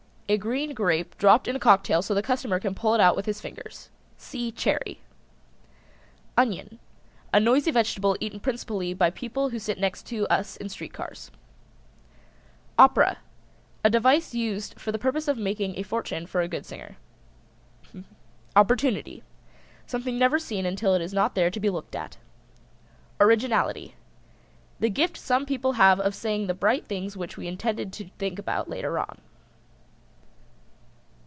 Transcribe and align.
A 0.31 0.37
green 0.37 0.73
grape 0.73 1.17
dropped 1.17 1.49
in 1.49 1.57
a 1.57 1.59
cocktail 1.59 2.01
so 2.01 2.13
the 2.13 2.21
customer 2.21 2.57
can 2.57 2.73
pull 2.73 2.95
it 2.95 3.01
out 3.01 3.17
with 3.17 3.25
his 3.25 3.41
fingers. 3.41 3.89
See 4.17 4.49
Cherry. 4.49 5.01
ONION. 6.37 6.79
A 7.33 7.39
noisy 7.41 7.69
vegetable 7.69 8.15
eaten 8.21 8.39
principally 8.39 8.93
by 8.93 9.09
people 9.09 9.49
who 9.49 9.59
sit 9.59 9.77
next 9.77 10.07
to 10.07 10.25
us 10.29 10.55
in 10.55 10.69
street 10.69 10.93
cars. 10.93 11.31
OPERA. 12.79 13.17
A 13.83 13.89
device 13.89 14.33
used 14.33 14.79
for 14.79 14.93
the 14.93 14.97
purpose 14.97 15.27
of 15.27 15.37
making 15.37 15.77
a 15.77 15.83
fortune 15.83 16.25
for 16.25 16.39
a 16.39 16.47
good 16.47 16.65
singer. 16.65 16.95
OPPORTUNITY. 18.55 19.23
Something 19.85 20.17
never 20.17 20.39
seen 20.39 20.65
until 20.65 20.93
it 20.95 21.01
is 21.01 21.11
not 21.11 21.35
there 21.35 21.51
to 21.51 21.59
be 21.59 21.69
looked 21.69 21.93
at. 21.93 22.15
ORIGINALITY. 23.19 23.95
The 24.79 24.89
gift 24.89 25.17
some 25.17 25.45
people 25.45 25.73
have 25.73 25.99
of 25.99 26.15
saying 26.15 26.47
the 26.47 26.53
bright 26.53 26.85
things 26.87 27.17
which 27.17 27.35
we 27.35 27.49
intended 27.49 27.91
to 27.91 28.07
think 28.17 28.39
about 28.39 28.69
later 28.69 28.97
on. 28.97 29.19